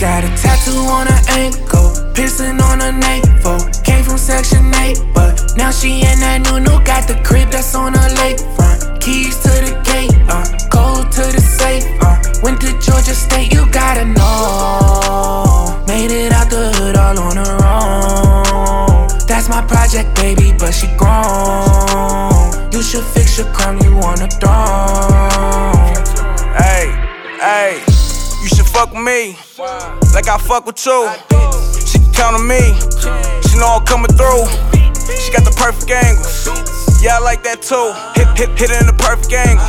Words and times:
Got 0.00 0.24
a 0.24 0.28
tattoo 0.28 0.78
on 0.88 1.08
her 1.08 1.22
ankle, 1.28 1.92
pissing 2.16 2.58
on 2.58 2.80
her 2.80 2.90
navel. 2.90 3.60
Came 3.84 4.02
from 4.02 4.16
Section 4.16 4.74
8, 4.74 4.96
but 5.12 5.52
now 5.58 5.70
she 5.70 6.00
in 6.00 6.18
that 6.20 6.40
new 6.40 6.58
new. 6.58 6.82
Got 6.86 7.06
the 7.06 7.20
crib 7.22 7.50
that's 7.50 7.74
on 7.74 7.92
her 7.92 8.08
lakefront. 8.16 8.98
Keys 9.02 9.36
to 9.40 9.52
the 9.60 9.76
gate, 9.84 10.16
uh, 10.32 10.48
gold 10.70 11.12
to 11.12 11.20
the 11.20 11.42
safe, 11.42 11.84
uh. 12.00 12.16
Went 12.42 12.62
to 12.62 12.72
Georgia 12.80 13.12
State, 13.12 13.52
you 13.52 13.70
gotta 13.70 14.06
know. 14.06 15.84
Made 15.86 16.10
it 16.10 16.32
out 16.32 16.48
the 16.48 16.72
hood 16.76 16.96
all 16.96 17.18
on 17.18 17.36
her 17.36 17.60
own. 17.60 19.08
That's 19.28 19.50
my 19.50 19.60
project, 19.60 20.16
baby, 20.16 20.54
but 20.58 20.72
she 20.72 20.86
grown. 20.96 22.72
You 22.72 22.82
should 22.82 23.04
fix 23.04 23.36
your 23.36 23.52
crown, 23.52 23.76
you 23.84 23.92
on 24.00 24.22
a 24.22 24.28
throne. 24.28 25.49
You 28.42 28.48
should 28.48 28.66
fuck 28.66 28.92
with 28.92 29.04
me. 29.04 29.36
Like 30.14 30.28
I 30.28 30.38
fuck 30.38 30.66
with 30.66 30.84
you. 30.86 31.10
She 31.86 31.98
can 31.98 32.12
count 32.12 32.36
on 32.36 32.46
me. 32.48 32.74
She 33.48 33.58
know 33.58 33.78
I'm 33.78 33.84
coming 33.84 34.12
through. 34.16 34.46
She 35.20 35.32
got 35.32 35.44
the 35.44 35.54
perfect 35.56 35.90
angles. 35.90 36.48
Yeah, 37.02 37.16
I 37.16 37.20
like 37.20 37.42
that 37.44 37.62
too. 37.62 37.92
Hit, 38.14 38.28
hit, 38.38 38.58
hit 38.58 38.70
it 38.70 38.80
in 38.80 38.86
the 38.86 38.96
perfect 38.96 39.32
angle. 39.32 39.64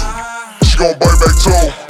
She 0.64 0.78
gon' 0.78 0.98
bite 1.00 1.20
back 1.20 1.36
too. 1.44 1.81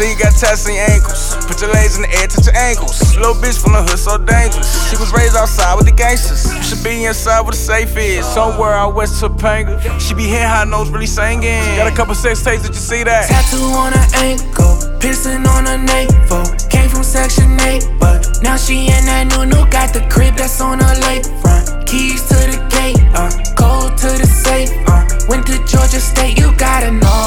So 0.00 0.08
you 0.08 0.16
got 0.16 0.32
tats 0.32 0.64
on 0.64 0.72
your 0.72 0.88
ankles. 0.88 1.36
Put 1.44 1.60
your 1.60 1.68
legs 1.76 1.96
in 2.00 2.00
the 2.00 2.08
air, 2.08 2.24
touch 2.24 2.48
your 2.48 2.56
ankles. 2.56 2.96
Little 3.20 3.36
bitch 3.36 3.60
from 3.60 3.76
the 3.76 3.84
hood, 3.84 4.00
so 4.00 4.16
dangerous. 4.16 4.88
She 4.88 4.96
was 4.96 5.12
raised 5.12 5.36
outside 5.36 5.76
with 5.76 5.84
the 5.84 5.92
gangsters. 5.92 6.48
Should 6.64 6.80
be 6.80 7.04
inside 7.04 7.44
where 7.44 7.52
the 7.52 7.60
safe 7.60 7.94
is. 7.98 8.24
Somewhere 8.24 8.72
out 8.72 8.94
west 8.94 9.20
Topanga. 9.20 9.76
She 10.00 10.14
be 10.14 10.24
hearing 10.24 10.48
high 10.48 10.64
notes, 10.64 10.88
really 10.88 11.04
singing. 11.04 11.60
Got 11.76 11.92
a 11.92 11.94
couple 11.94 12.14
sex 12.14 12.40
tapes, 12.40 12.62
did 12.64 12.72
you 12.72 12.80
see 12.80 13.04
that? 13.04 13.28
Tattoo 13.28 13.60
on 13.76 13.92
her 13.92 14.08
ankle, 14.24 14.80
piercing 15.04 15.44
on 15.44 15.68
her 15.68 15.76
navel. 15.76 16.48
Came 16.72 16.88
from 16.88 17.04
Section 17.04 17.60
8, 17.60 17.84
but 18.00 18.40
now 18.40 18.56
she 18.56 18.88
in 18.88 19.04
that 19.04 19.28
new 19.36 19.44
new. 19.44 19.68
Got 19.68 19.92
the 19.92 20.00
crib 20.08 20.32
that's 20.32 20.62
on 20.62 20.80
her 20.80 20.96
lakefront. 21.04 21.84
Keys 21.84 22.24
to 22.32 22.40
the 22.48 22.56
gate, 22.72 22.96
uh, 23.12 23.28
code 23.52 24.00
to 24.00 24.08
the 24.16 24.24
safe, 24.24 24.72
uh. 24.88 25.04
Went 25.28 25.44
to 25.52 25.60
Georgia 25.68 26.00
State, 26.00 26.40
you 26.40 26.56
gotta 26.56 26.90
know. 26.90 27.19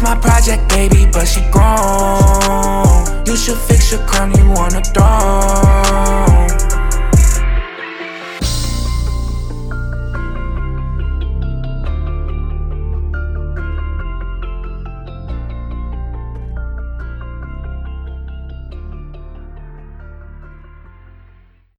That's 0.00 0.14
my 0.14 0.20
project, 0.20 0.68
baby, 0.68 1.06
but 1.10 1.24
she 1.24 1.40
grown. 1.50 3.26
You 3.26 3.36
should 3.36 3.58
fix 3.58 3.90
your 3.90 4.00
crown, 4.06 4.30
you 4.30 4.44
the 4.70 4.80
throne. 4.94 6.27